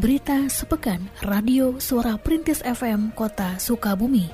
[0.00, 4.32] Berita sepekan Radio Suara Perintis FM Kota Sukabumi.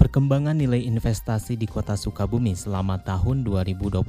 [0.00, 4.00] Perkembangan nilai investasi di Kota Sukabumi selama tahun 2021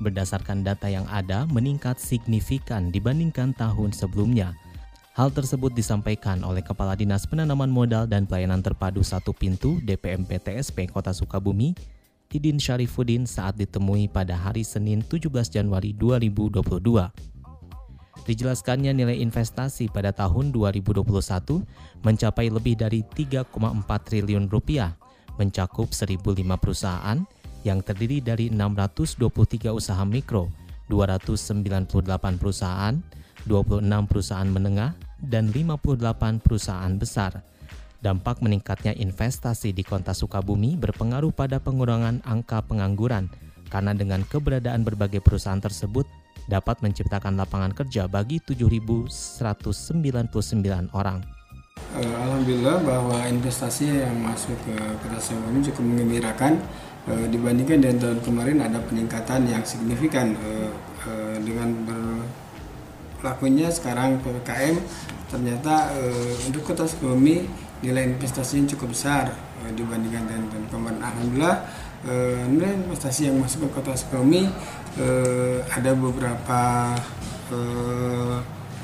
[0.00, 4.56] berdasarkan data yang ada meningkat signifikan dibandingkan tahun sebelumnya.
[5.16, 10.92] Hal tersebut disampaikan oleh Kepala Dinas Penanaman Modal dan Pelayanan Terpadu Satu Pintu DPMP TSP
[10.92, 11.72] Kota Sukabumi,
[12.28, 16.68] Didin Syarifuddin saat ditemui pada hari Senin 17 Januari 2022.
[18.28, 21.00] Dijelaskannya nilai investasi pada tahun 2021
[22.04, 23.48] mencapai lebih dari 3,4
[23.88, 25.00] triliun rupiah,
[25.40, 27.24] mencakup 1.005 perusahaan
[27.64, 30.52] yang terdiri dari 623 usaha mikro,
[30.92, 33.00] 298 perusahaan,
[33.48, 37.44] 26 perusahaan menengah, dan 58 perusahaan besar.
[38.00, 43.32] Dampak meningkatnya investasi di Kota Sukabumi berpengaruh pada pengurangan angka pengangguran
[43.72, 46.06] karena dengan keberadaan berbagai perusahaan tersebut
[46.46, 51.18] dapat menciptakan lapangan kerja bagi 7.199 orang.
[51.96, 56.62] Eh, Alhamdulillah bahwa investasi yang masuk ke Kota Sukabumi cukup mengembirakan
[57.08, 60.50] e, dibandingkan dengan tahun kemarin ada peningkatan yang signifikan e,
[61.04, 61.12] e,
[63.16, 64.76] dengan berlakunya sekarang PPKM
[65.32, 66.02] ternyata e,
[66.46, 67.48] untuk kota Sukabumi
[67.80, 69.32] nilai investasinya cukup besar
[69.64, 71.00] e, dibandingkan dengan tahun kemarin.
[71.02, 71.56] Alhamdulillah
[72.04, 72.12] e,
[72.52, 74.52] nilai investasi yang masuk ke kota Sukabumi
[75.00, 75.06] e,
[75.66, 76.94] ada beberapa
[77.50, 77.58] e,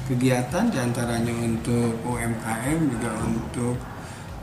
[0.08, 3.76] kegiatan di antaranya untuk UMKM juga untuk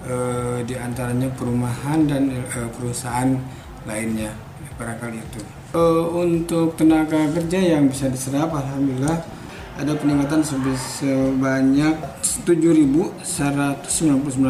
[0.05, 0.15] e,
[0.63, 3.35] di antaranya perumahan dan e, perusahaan
[3.83, 4.31] lainnya.
[4.79, 5.43] Barangkali itu.
[5.75, 9.38] Uh, untuk tenaga kerja yang bisa diserap alhamdulillah
[9.79, 11.95] ada peningkatan sebanyak
[12.43, 13.23] 7.199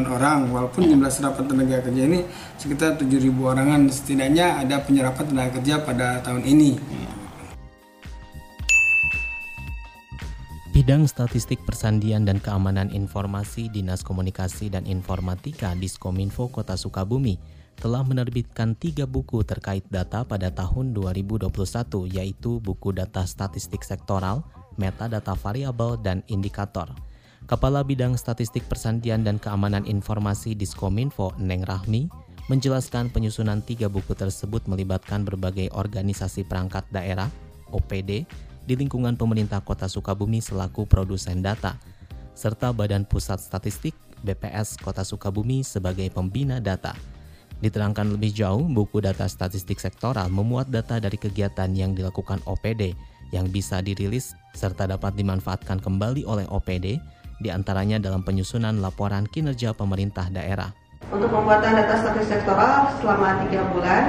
[0.10, 2.26] orang walaupun jumlah serapan tenaga kerja ini
[2.58, 3.86] sekitar 7.000 orangan.
[3.94, 6.82] Setidaknya ada penyerapan tenaga kerja pada tahun ini.
[10.74, 17.38] Bidang Statistik Persandian dan Keamanan Informasi Dinas Komunikasi dan Informatika Diskominfo Kota Sukabumi
[17.78, 21.48] telah menerbitkan tiga buku terkait data pada tahun 2021
[22.12, 24.44] yaitu buku data statistik sektoral,
[24.80, 26.88] metadata variabel, dan indikator.
[27.46, 32.08] Kepala Bidang Statistik Persandian dan Keamanan Informasi Diskominfo Neng Rahmi
[32.48, 37.30] menjelaskan penyusunan tiga buku tersebut melibatkan berbagai organisasi perangkat daerah
[37.70, 38.26] OPD
[38.66, 41.78] di lingkungan pemerintah kota Sukabumi selaku produsen data,
[42.38, 46.94] serta Badan Pusat Statistik BPS Kota Sukabumi sebagai pembina data.
[47.60, 52.96] Diterangkan lebih jauh, buku data statistik sektoral memuat data dari kegiatan yang dilakukan OPD
[53.30, 57.00] yang bisa dirilis serta dapat dimanfaatkan kembali oleh OPD,
[57.40, 60.76] di antaranya dalam penyusunan laporan kinerja pemerintah daerah.
[61.10, 64.04] Untuk pembuatan data statistik sektoral selama 3 bulan,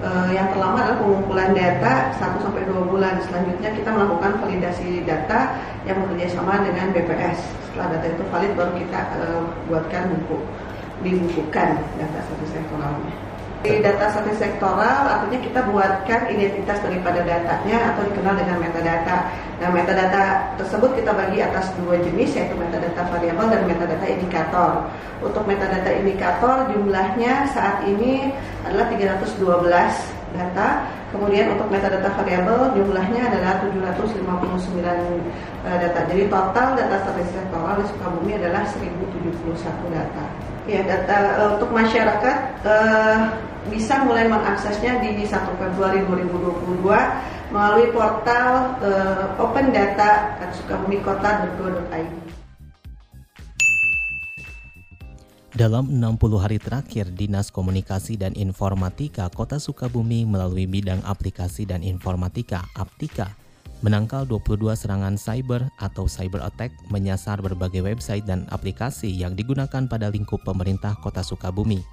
[0.00, 3.20] eh, yang pertama adalah pengumpulan data 1 2 bulan.
[3.20, 7.38] Selanjutnya kita melakukan validasi data yang bekerja sama dengan BPS.
[7.70, 10.36] Setelah data itu valid baru kita eh, buatkan buku
[11.04, 11.68] dibukukan
[12.00, 13.29] data statistik sektoralnya.
[13.60, 19.28] Di data statistik sektoral artinya kita buatkan identitas daripada datanya atau dikenal dengan metadata.
[19.60, 24.88] Nah, metadata tersebut kita bagi atas dua jenis yaitu metadata variabel dan metadata indikator.
[25.20, 28.32] Untuk metadata indikator jumlahnya saat ini
[28.64, 30.86] adalah 312 data.
[31.10, 36.00] Kemudian untuk metadata variabel jumlahnya adalah 759 eh, data.
[36.06, 40.24] Jadi total data statistik sektoral di Sukabumi adalah 1071 data.
[40.68, 43.18] Ya, data uh, untuk masyarakat uh,
[43.66, 46.84] bisa mulai mengaksesnya di 1 Februari 2022
[47.50, 49.74] melalui portal uh, Open
[55.60, 62.64] Dalam 60 hari terakhir, Dinas Komunikasi dan Informatika Kota Sukabumi melalui bidang aplikasi dan informatika
[62.72, 63.36] Aptika
[63.84, 70.08] menangkal 22 serangan cyber atau cyber attack menyasar berbagai website dan aplikasi yang digunakan pada
[70.08, 71.84] lingkup pemerintah Kota Sukabumi.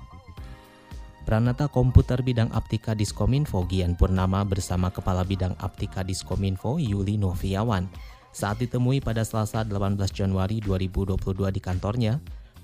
[1.27, 7.91] Pranata Komputer Bidang Aptika Diskominfo Gian Purnama bersama Kepala Bidang Aptika Diskominfo Yuli Noviawan
[8.31, 12.15] saat ditemui pada Selasa 18 Januari 2022 di kantornya,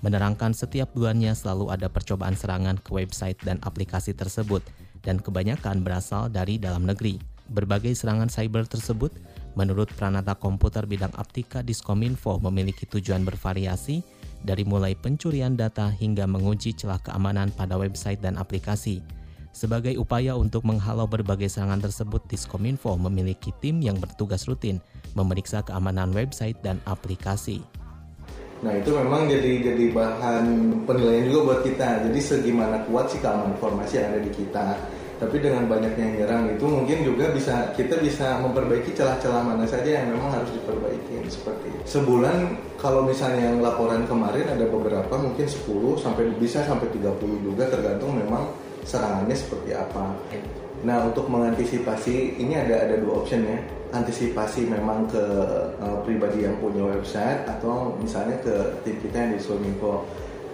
[0.04, 4.60] menerangkan setiap bulannya selalu ada percobaan serangan ke website dan aplikasi tersebut
[5.00, 7.16] dan kebanyakan berasal dari dalam negeri.
[7.48, 9.16] Berbagai serangan cyber tersebut,
[9.56, 14.04] menurut Pranata Komputer Bidang Aptika Diskominfo memiliki tujuan bervariasi
[14.44, 19.00] dari mulai pencurian data hingga menguji celah keamanan pada website dan aplikasi.
[19.56, 24.84] Sebagai upaya untuk menghalau berbagai serangan tersebut, Diskominfo memiliki tim yang bertugas rutin
[25.16, 27.64] memeriksa keamanan website dan aplikasi.
[28.64, 30.44] Nah itu memang jadi jadi bahan
[30.88, 32.08] penilaian juga buat kita.
[32.08, 34.66] Jadi segimana kuat sih keamanan informasi yang ada di kita.
[35.14, 40.02] Tapi dengan banyaknya yang nyerang itu mungkin juga bisa kita bisa memperbaiki celah-celah mana saja
[40.02, 46.02] yang memang harus diperbaiki seperti sebulan kalau misalnya yang laporan kemarin ada beberapa mungkin 10
[46.02, 48.50] sampai bisa sampai 30 juga tergantung memang
[48.84, 50.12] serangannya seperti apa.
[50.84, 53.56] Nah untuk mengantisipasi ini ada ada dua option ya
[53.94, 55.24] antisipasi memang ke
[55.78, 60.02] uh, pribadi yang punya website atau misalnya ke tim kita yang di Swiminfo.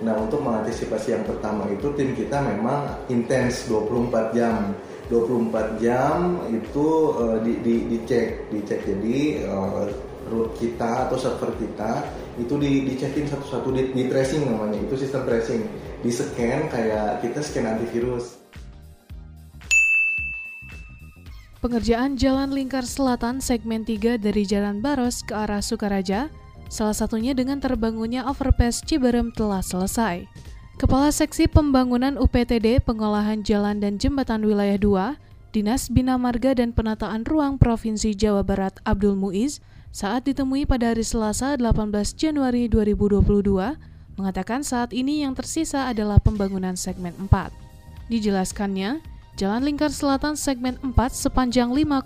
[0.05, 4.77] Nah untuk mengantisipasi yang pertama itu tim kita memang intens 24 jam.
[5.11, 6.87] 24 jam itu
[7.19, 9.91] uh, di, di, dicek dicek jadi uh,
[10.31, 12.07] root kita atau server kita
[12.39, 14.79] itu di dicekin satu-satu di, di tracing namanya.
[14.85, 15.65] Itu sistem tracing.
[16.01, 18.41] Di scan kayak kita scan antivirus
[21.61, 26.33] Pengerjaan Jalan Lingkar Selatan segmen 3 dari Jalan Baros ke arah Sukaraja,
[26.73, 30.25] salah satunya dengan terbangunnya overpass Ciberem telah selesai.
[30.81, 37.29] Kepala Seksi Pembangunan UPTD Pengolahan Jalan dan Jembatan Wilayah 2, Dinas Bina Marga dan Penataan
[37.29, 39.61] Ruang Provinsi Jawa Barat Abdul Muiz
[39.93, 43.21] saat ditemui pada hari Selasa 18 Januari 2022
[44.17, 47.53] mengatakan saat ini yang tersisa adalah pembangunan segmen 4.
[48.09, 49.10] Dijelaskannya,
[49.41, 52.05] Jalan Lingkar Selatan segmen 4 sepanjang 5,5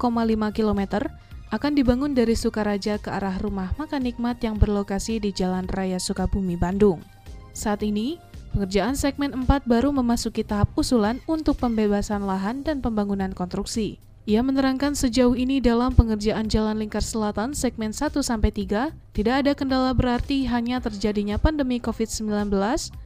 [0.54, 1.02] km
[1.50, 6.54] akan dibangun dari Sukaraja ke arah rumah makan nikmat yang berlokasi di Jalan Raya Sukabumi,
[6.54, 7.02] Bandung.
[7.50, 8.22] Saat ini,
[8.54, 13.98] pengerjaan segmen 4 baru memasuki tahap usulan untuk pembebasan lahan dan pembangunan konstruksi.
[14.30, 19.58] Ia menerangkan sejauh ini dalam pengerjaan Jalan Lingkar Selatan segmen 1 sampai 3 tidak ada
[19.58, 22.30] kendala berarti hanya terjadinya pandemi COVID-19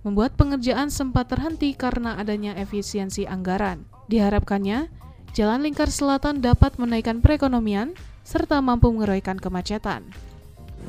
[0.04, 3.88] membuat pengerjaan sempat terhenti karena adanya efisiensi anggaran.
[4.08, 4.88] Diharapkannya,
[5.36, 7.92] Jalan Lingkar Selatan dapat menaikkan perekonomian
[8.24, 10.08] serta mampu mengeroykan kemacetan.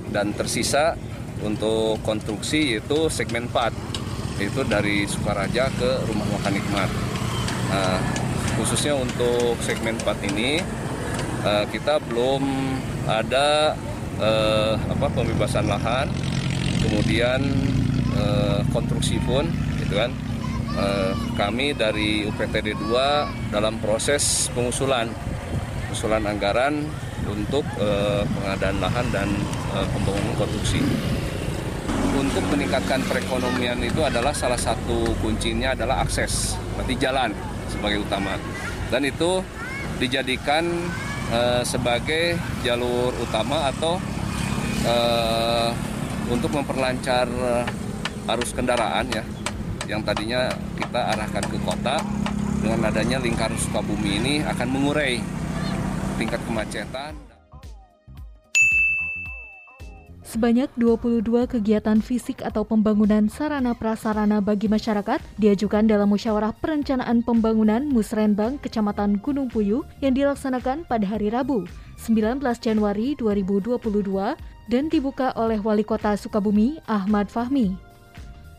[0.07, 0.95] Dan tersisa
[1.44, 6.89] untuk konstruksi yaitu segmen 4 yaitu dari Sukaraja ke Rumah Makan Nikmat.
[7.68, 8.00] Nah,
[8.56, 10.63] khususnya untuk segmen 4 ini
[11.44, 12.44] uh, kita belum
[13.04, 13.75] ada
[14.16, 16.07] uh, apa pembebasan lahan
[16.88, 17.44] kemudian
[18.16, 19.44] uh, konstruksi pun
[19.83, 20.12] gitu kan
[21.39, 25.07] kami dari UPTD 2 dalam proses pengusulan
[25.89, 26.86] pengusulan anggaran
[27.25, 29.30] untuk uh, pengadaan lahan dan
[29.74, 30.83] uh, pembangunan konstruksi.
[32.13, 37.31] Untuk meningkatkan perekonomian itu adalah salah satu kuncinya adalah akses berarti jalan
[37.71, 38.38] sebagai utama.
[38.94, 39.42] Dan itu
[39.98, 40.66] dijadikan
[41.62, 44.01] sebagai jalur utama atau
[46.33, 47.30] untuk memperlancar
[48.33, 49.21] arus kendaraan ya
[49.89, 51.97] yang tadinya kita arahkan ke kota
[52.62, 55.18] dengan adanya lingkar Sukabumi ini akan mengurai
[56.21, 57.18] tingkat kemacetan.
[60.30, 67.81] Sebanyak 22 kegiatan fisik atau pembangunan sarana prasarana bagi masyarakat diajukan dalam musyawarah perencanaan pembangunan
[67.89, 71.65] Musrenbang Kecamatan Gunung Puyuh yang dilaksanakan pada hari Rabu,
[71.97, 73.81] 19 Januari 2022
[74.69, 77.74] dan dibuka oleh Wali Kota Sukabumi Ahmad Fahmi.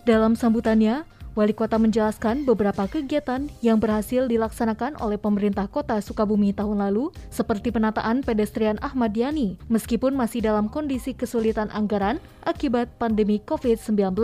[0.02, 1.06] Dalam sambutannya,
[1.38, 7.70] Wali Kota menjelaskan beberapa kegiatan yang berhasil dilaksanakan oleh pemerintah Kota Sukabumi tahun lalu, seperti
[7.70, 14.18] penataan pedestrian Ahmad Yani, meskipun masih dalam kondisi kesulitan anggaran akibat pandemi COVID-19.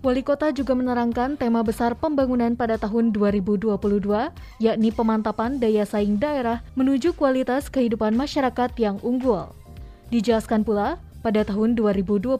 [0.00, 3.76] Wali Kota juga menerangkan tema besar pembangunan pada tahun 2022,
[4.64, 9.52] yakni pemantapan daya saing daerah menuju kualitas kehidupan masyarakat yang unggul.
[10.08, 12.38] Dijelaskan pula, pada tahun 2022,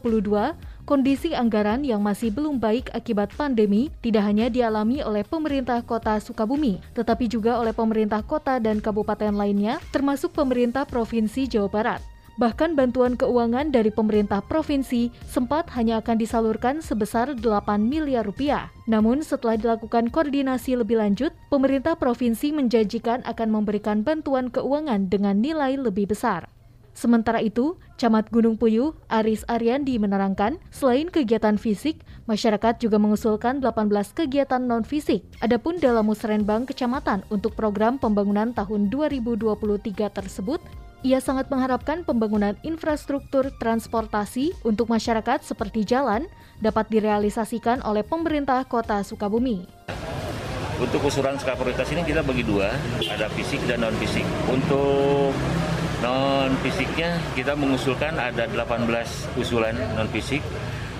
[0.89, 6.81] kondisi anggaran yang masih belum baik akibat pandemi tidak hanya dialami oleh pemerintah kota Sukabumi,
[6.97, 12.01] tetapi juga oleh pemerintah kota dan kabupaten lainnya, termasuk pemerintah Provinsi Jawa Barat.
[12.41, 17.43] Bahkan bantuan keuangan dari pemerintah provinsi sempat hanya akan disalurkan sebesar 8
[17.83, 18.71] miliar rupiah.
[18.87, 25.75] Namun setelah dilakukan koordinasi lebih lanjut, pemerintah provinsi menjanjikan akan memberikan bantuan keuangan dengan nilai
[25.75, 26.47] lebih besar.
[26.99, 33.87] Sementara itu, Camat Gunung Puyuh, Aris Ariandi menerangkan, selain kegiatan fisik, masyarakat juga mengusulkan 18
[34.11, 35.23] kegiatan non-fisik.
[35.39, 40.59] Adapun dalam musrenbang kecamatan untuk program pembangunan tahun 2023 tersebut,
[40.99, 46.27] ia sangat mengharapkan pembangunan infrastruktur transportasi untuk masyarakat seperti jalan
[46.59, 49.63] dapat direalisasikan oleh pemerintah kota Sukabumi.
[50.83, 52.75] Untuk usulan skala prioritas ini kita bagi dua,
[53.07, 54.27] ada fisik dan non-fisik.
[54.51, 55.31] Untuk
[55.99, 58.87] non fisiknya kita mengusulkan ada 18
[59.35, 60.39] usulan non fisik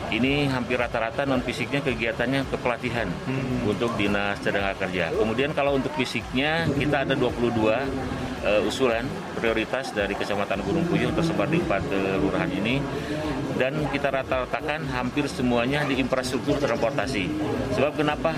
[0.10, 3.70] ini hampir rata-rata non fisiknya kegiatannya kepelatihan hmm.
[3.70, 5.13] untuk dinas tenaga kerja.
[5.13, 7.50] Kemudian kalau untuk fisiknya kita ada 22
[8.44, 9.06] uh, usulan
[9.38, 12.82] prioritas dari Kecamatan Gunung Puyuh tersebar di empat kelurahan ini
[13.60, 17.28] dan kita rata-ratakan hampir semuanya di infrastruktur transportasi.
[17.75, 18.32] Sebab kenapa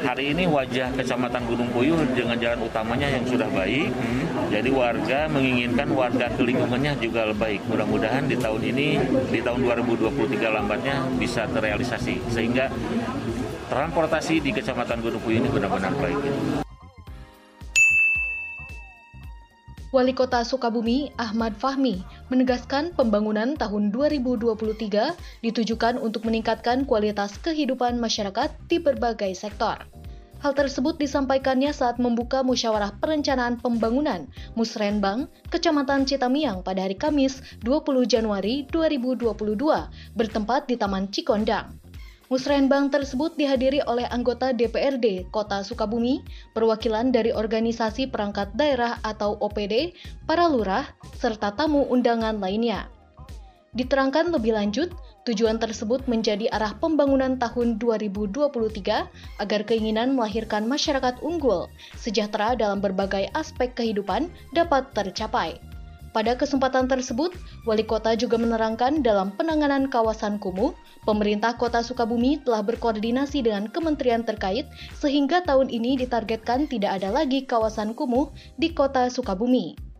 [0.00, 4.48] hari ini wajah Kecamatan Gunung Puyuh dengan jalan utamanya yang sudah baik, hmm.
[4.48, 7.60] jadi warga menginginkan warga ke lingkungannya juga lebih baik.
[7.68, 8.88] Mudah-mudahan di tahun ini,
[9.28, 12.72] di tahun 2023 lambatnya bisa terrealisasi sehingga
[13.72, 16.18] transportasi di Kecamatan Gunung Puyuh ini benar-benar baik.
[19.92, 22.00] Wali Kota Sukabumi Ahmad Fahmi
[22.32, 29.91] menegaskan pembangunan tahun 2023 ditujukan untuk meningkatkan kualitas kehidupan masyarakat di berbagai sektor.
[30.42, 34.26] Hal tersebut disampaikannya saat membuka musyawarah perencanaan pembangunan
[34.58, 39.38] Musrenbang, Kecamatan Citamiang pada hari Kamis 20 Januari 2022
[40.18, 41.78] bertempat di Taman Cikondang.
[42.26, 46.26] Musrenbang tersebut dihadiri oleh anggota DPRD Kota Sukabumi,
[46.58, 49.94] perwakilan dari organisasi perangkat daerah atau OPD,
[50.26, 50.90] para lurah,
[51.22, 52.90] serta tamu undangan lainnya.
[53.78, 54.90] Diterangkan lebih lanjut,
[55.28, 58.42] tujuan tersebut menjadi arah pembangunan tahun 2023
[59.38, 65.62] agar keinginan melahirkan masyarakat unggul, sejahtera dalam berbagai aspek kehidupan dapat tercapai.
[66.12, 67.32] Pada kesempatan tersebut,
[67.64, 70.76] Wali Kota juga menerangkan dalam penanganan kawasan kumuh,
[71.08, 74.68] pemerintah Kota Sukabumi telah berkoordinasi dengan kementerian terkait
[75.00, 78.28] sehingga tahun ini ditargetkan tidak ada lagi kawasan kumuh
[78.60, 79.91] di Kota Sukabumi.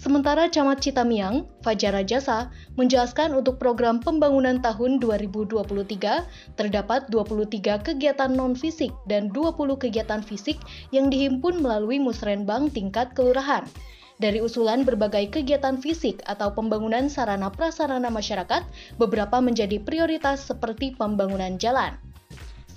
[0.00, 2.48] Sementara Camat Citamiang, Fajar Jasa,
[2.80, 10.56] menjelaskan untuk program pembangunan tahun 2023 terdapat 23 kegiatan non-fisik dan 20 kegiatan fisik
[10.88, 13.68] yang dihimpun melalui musrenbang tingkat kelurahan.
[14.16, 18.64] Dari usulan berbagai kegiatan fisik atau pembangunan sarana prasarana masyarakat,
[18.96, 22.00] beberapa menjadi prioritas seperti pembangunan jalan.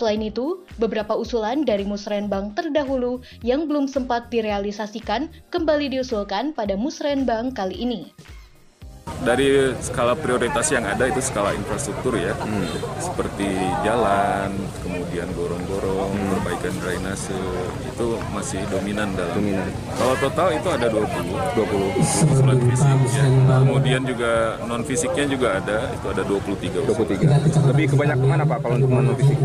[0.03, 7.55] Selain itu, beberapa usulan dari musrenbang terdahulu yang belum sempat direalisasikan kembali diusulkan pada musrenbang
[7.55, 8.11] kali ini
[9.23, 12.99] dari skala prioritas yang ada itu skala infrastruktur ya hmm.
[12.99, 13.47] seperti
[13.83, 14.51] jalan
[14.83, 16.11] kemudian gorong-gorong
[16.63, 17.35] perbaikan drainase
[17.83, 19.67] itu masih dominan dalam dominan.
[19.99, 23.25] kalau total itu ada 20 20 usulan fisik ya.
[23.59, 24.31] kemudian juga
[24.63, 25.77] non fisiknya juga ada.
[25.91, 29.37] Itu ada 23 23 lebih kebanyak ke mana pak kalau untuk non fisik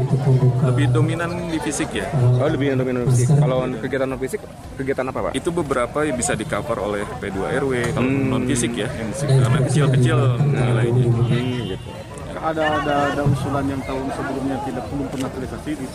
[0.62, 2.06] lebih dominan di fisik ya?
[2.38, 3.34] Oh lebih dominan di fisik.
[3.34, 4.40] kalau kegiatan non fisik
[4.78, 5.32] kegiatan apa pak?
[5.34, 8.30] Itu beberapa yang bisa di cover oleh P2RW kalau hmm.
[8.30, 9.10] non fisik ya yang
[9.42, 11.02] karena kecil-kecil nilainya.
[11.02, 12.07] Hmm, gitu.
[12.38, 15.86] Ada ada ada usulan yang tahun sebelumnya tidak belum pernah terrealisasi di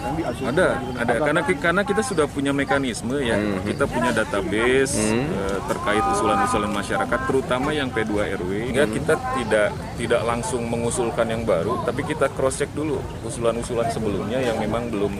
[0.43, 0.67] Ada,
[0.99, 3.39] ada karena karena kita sudah punya mekanisme ya.
[3.39, 3.63] Hmm.
[3.63, 5.27] Kita punya database hmm.
[5.31, 8.51] uh, terkait usulan-usulan masyarakat terutama yang P2 RW.
[8.75, 8.91] Hmm.
[8.91, 14.59] kita tidak tidak langsung mengusulkan yang baru, tapi kita cross check dulu usulan-usulan sebelumnya yang
[14.59, 15.13] memang belum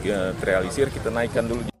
[0.00, 1.75] ya, terrealisir kita naikkan dulu.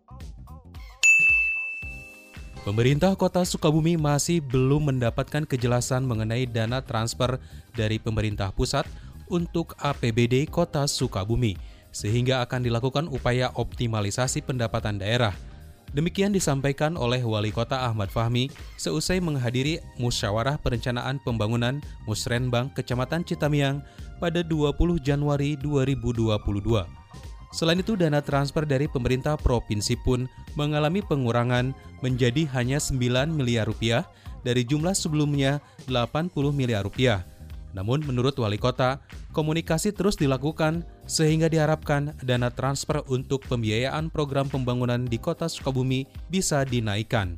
[2.66, 7.38] Pemerintah Kota Sukabumi masih belum mendapatkan kejelasan mengenai dana transfer
[7.78, 8.82] dari pemerintah pusat
[9.30, 11.54] untuk APBD Kota Sukabumi,
[11.94, 15.30] sehingga akan dilakukan upaya optimalisasi pendapatan daerah.
[15.94, 18.50] Demikian disampaikan oleh Wali Kota Ahmad Fahmi
[18.82, 23.78] seusai menghadiri Musyawarah Perencanaan Pembangunan Musrenbang Kecamatan Citamiang
[24.18, 27.05] pada 20 Januari 2022.
[27.54, 30.26] Selain itu, dana transfer dari pemerintah provinsi pun
[30.58, 31.72] mengalami pengurangan
[32.02, 34.04] menjadi hanya 9 miliar rupiah
[34.46, 35.58] dari jumlah sebelumnya
[35.90, 37.26] 80 miliar rupiah.
[37.76, 39.04] Namun menurut wali kota,
[39.36, 46.64] komunikasi terus dilakukan sehingga diharapkan dana transfer untuk pembiayaan program pembangunan di kota Sukabumi bisa
[46.64, 47.36] dinaikkan.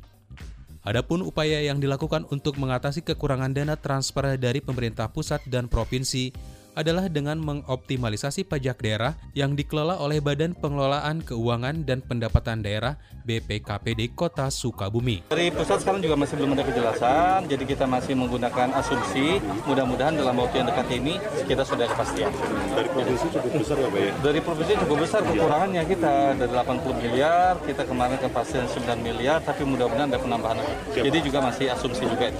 [0.87, 6.31] Adapun upaya yang dilakukan untuk mengatasi kekurangan dana transfer dari pemerintah pusat dan provinsi
[6.79, 12.95] adalah dengan mengoptimalisasi pajak daerah yang dikelola oleh Badan Pengelolaan Keuangan dan Pendapatan Daerah
[13.27, 15.27] BPKPD Kota Sukabumi.
[15.27, 19.43] Dari pusat sekarang juga masih belum ada kejelasan, jadi kita masih menggunakan asumsi.
[19.67, 22.31] Mudah-mudahan dalam waktu yang dekat ini kita sudah kepastian.
[22.71, 24.11] Dari provinsi cukup besar ya Pak ya?
[24.23, 29.67] Dari provinsi cukup besar kekurangannya kita dari 80 miliar, kita kemarin kepastian 9 miliar, tapi
[29.67, 30.63] mudah-mudahan ada penambahan.
[30.95, 32.31] Jadi juga masih asumsi juga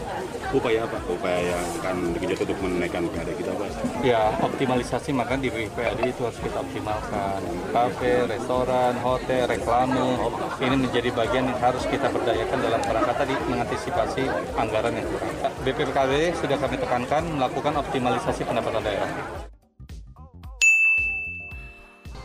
[0.49, 0.97] upaya apa?
[1.05, 3.69] Upaya yang akan dikejar untuk menaikkan PAD kita Pak?
[4.01, 7.39] Ya, optimalisasi maka di PAD itu harus kita optimalkan.
[7.69, 10.17] Kafe, restoran, hotel, reklame,
[10.61, 14.23] ini menjadi bagian yang harus kita berdayakan dalam kerangka tadi mengantisipasi
[14.57, 15.33] anggaran yang kurang.
[15.61, 19.11] BPKD sudah kami tekankan melakukan optimalisasi pendapatan daerah.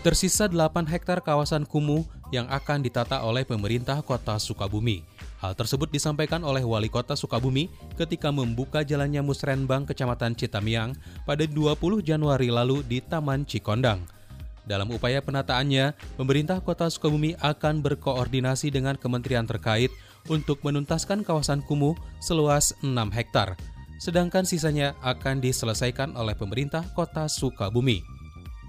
[0.04, 5.00] Tersisa 8 hektar kawasan kumuh yang akan ditata oleh pemerintah kota Sukabumi.
[5.44, 7.68] Hal tersebut disampaikan oleh Wali Kota Sukabumi
[8.00, 10.96] ketika membuka jalannya Musrenbang Kecamatan Citamiang
[11.28, 14.08] pada 20 Januari lalu di Taman Cikondang.
[14.64, 19.92] Dalam upaya penataannya, pemerintah Kota Sukabumi akan berkoordinasi dengan kementerian terkait
[20.32, 21.92] untuk menuntaskan kawasan kumuh
[22.24, 23.52] seluas 6 hektar,
[24.00, 28.13] sedangkan sisanya akan diselesaikan oleh pemerintah Kota Sukabumi.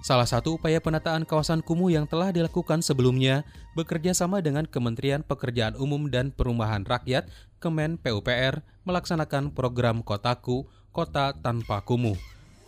[0.05, 3.41] Salah satu upaya penataan kawasan kumuh yang telah dilakukan sebelumnya
[3.73, 7.25] bekerja sama dengan Kementerian Pekerjaan Umum dan Perumahan Rakyat,
[7.57, 12.13] Kemen PUPR, melaksanakan program Kotaku, Kota Tanpa Kumuh.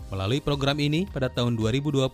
[0.09, 2.09] Melalui program ini, pada tahun 2020,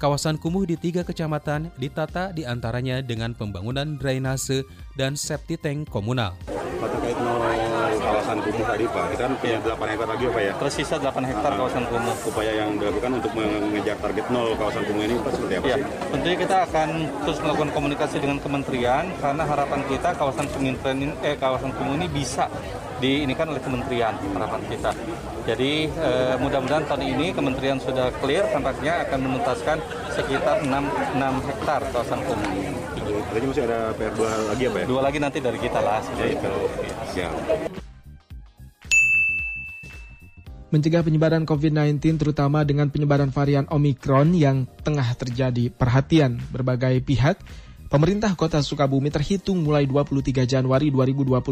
[0.00, 4.64] Kawasan kumuh di tiga kecamatan ditata di antaranya dengan pembangunan drainase
[4.96, 6.32] dan septic tank komunal.
[7.20, 7.59] Nol
[8.30, 10.52] kawasan kumuh tadi Pak, kita kan punya 8 hektar lagi Pak ya?
[10.54, 12.16] Tersisa 8 hektar kawasan kumuh.
[12.30, 15.84] Upaya yang dilakukan untuk mengejar target nol kawasan kumuh ini Pak seperti apa ya, sih?
[16.14, 16.88] Tentunya kita akan
[17.26, 22.46] terus melakukan komunikasi dengan kementerian karena harapan kita kawasan pengintren eh kawasan kumuh ini bisa
[23.02, 24.90] diinikan oleh kementerian harapan kita.
[25.50, 29.82] Jadi eh, mudah-mudahan tahun ini kementerian sudah clear tampaknya akan menuntaskan
[30.14, 32.46] sekitar 6, 6 hektar kawasan kumuh.
[33.30, 34.86] Berarti masih ada PR dua lagi apa ya?
[34.86, 35.98] Dua lagi nanti dari kita lah.
[35.98, 36.54] Seperti itu.
[37.18, 37.30] Ya.
[40.70, 47.42] Mencegah penyebaran COVID-19 terutama dengan penyebaran varian Omicron yang tengah terjadi perhatian berbagai pihak,
[47.90, 51.42] Pemerintah Kota Sukabumi terhitung mulai 23 Januari 2022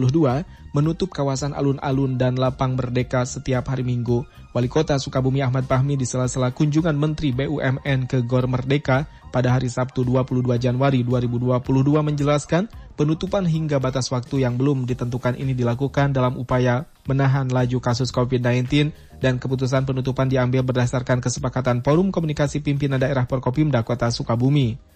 [0.71, 4.23] menutup kawasan alun-alun dan lapang merdeka setiap hari Minggu.
[4.55, 9.67] Wali Kota Sukabumi Ahmad Fahmi di sela-sela kunjungan Menteri BUMN ke Gor Merdeka pada hari
[9.67, 11.59] Sabtu 22 Januari 2022
[12.07, 18.15] menjelaskan penutupan hingga batas waktu yang belum ditentukan ini dilakukan dalam upaya menahan laju kasus
[18.15, 24.89] COVID-19 dan keputusan penutupan diambil berdasarkan kesepakatan Forum Komunikasi Pimpinan Daerah Porkopimda Kota Sukabumi.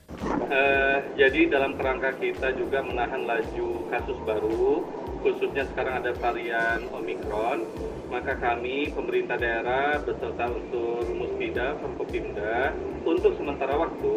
[1.22, 4.82] Jadi dalam kerangka kita juga menahan laju kasus baru,
[5.22, 7.62] khususnya sekarang ada varian Omikron,
[8.10, 12.74] maka kami pemerintah daerah beserta unsur Musbida, Forkopimda,
[13.06, 14.14] untuk sementara waktu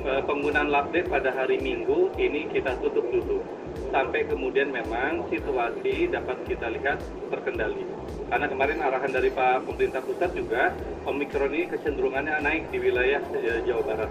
[0.00, 3.59] eh, penggunaan labdek pada hari Minggu ini kita tutup dulu
[3.90, 7.84] sampai kemudian memang situasi dapat kita lihat terkendali.
[8.30, 10.70] Karena kemarin arahan dari Pak pemerintah pusat juga
[11.02, 14.10] Omikron ini kecenderungannya naik di wilayah eh, Jawa Barat.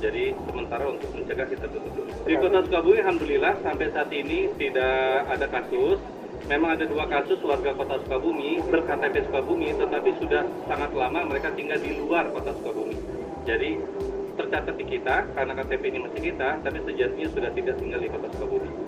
[0.00, 2.06] Jadi sementara untuk mencegah kita tutup.
[2.24, 6.00] Di Kota Sukabumi, alhamdulillah sampai saat ini tidak ada kasus.
[6.48, 11.76] Memang ada dua kasus warga Kota Sukabumi berKTP Sukabumi, tetapi sudah sangat lama mereka tinggal
[11.76, 12.96] di luar Kota Sukabumi.
[13.44, 13.80] Jadi
[14.38, 18.28] tercatat di kita karena KTP ini masih kita, tapi sejatinya sudah tidak tinggal di Kota
[18.32, 18.87] Sukabumi.